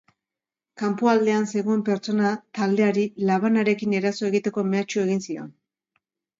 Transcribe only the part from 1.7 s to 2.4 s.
pertsona